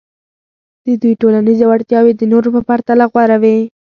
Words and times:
د 0.85 0.87
دوی 1.01 1.13
ټولنیزې 1.21 1.63
وړتیاوې 1.67 2.13
د 2.15 2.21
نورو 2.31 2.49
په 2.55 2.61
پرتله 2.69 3.05
غوره 3.11 3.37
وې. 3.43 3.57